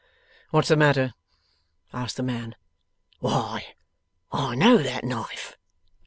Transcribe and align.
'What's 0.49 0.69
the 0.69 0.75
matter?' 0.75 1.13
asked 1.93 2.17
the 2.17 2.23
man. 2.23 2.55
'Why, 3.19 3.75
I 4.31 4.55
know 4.55 4.77
that 4.77 5.03
knife! 5.03 5.55